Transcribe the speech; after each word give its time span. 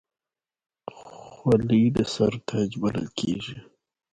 خولۍ 0.97 1.83
د 1.95 1.97
سر 2.13 2.33
تاج 2.47 2.71
بلل 2.81 3.07
کېږي. 3.19 3.57